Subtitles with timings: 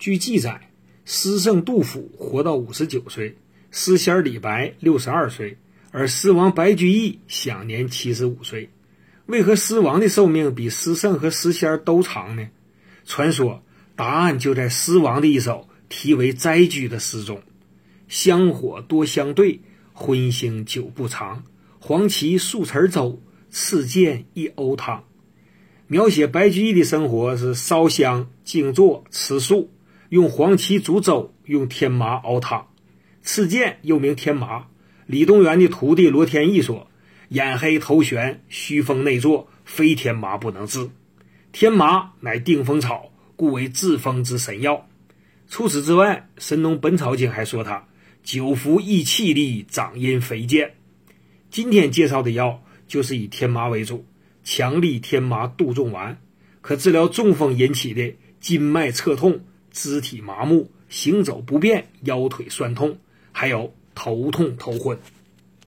[0.00, 0.70] 据记载，
[1.04, 3.36] 诗圣杜甫活到五十九岁，
[3.70, 5.58] 诗仙李白六十二岁，
[5.90, 8.70] 而诗王白居易享年七十五岁。
[9.26, 12.48] 为何诗王的寿命比诗圣和诗仙都长呢？
[13.04, 13.62] 传说
[13.94, 17.42] 答案就在诗王的一首题为《斋居》的诗中
[18.08, 19.60] ：“香火多相对，
[19.92, 21.44] 荤腥久不长。
[21.78, 23.20] 黄芪数匙粥，
[23.50, 25.04] 赤剑一瓯汤。”
[25.88, 29.68] 描写白居易的生活是烧香、静坐、吃素，
[30.10, 32.66] 用黄芪煮粥，用天麻熬汤。
[33.22, 34.66] 赤剑又名天麻。
[35.06, 36.88] 李东垣的徒弟罗天益说
[37.30, 40.90] ：“眼黑头悬，虚风内作，非天麻不能治。
[41.52, 44.88] 天麻乃定风草，故为治风之神药。”
[45.46, 47.86] 除此之外，《神农本草经》还说他
[48.24, 50.74] 久服益气力，长阴肥健。
[51.50, 54.04] 今天介绍的药就是以天麻为主。
[54.42, 56.18] 强力天麻杜仲丸
[56.62, 62.98] 可治疗中风引起的筋脉侧痛、肢体麻木、行走不便、腰腿酸痛，
[63.32, 64.98] 还有头痛头昏。